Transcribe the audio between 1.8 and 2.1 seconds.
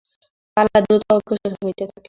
থাকে।